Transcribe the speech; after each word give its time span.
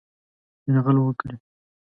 یرغل 0.71 0.97
وکړي. 0.99 1.35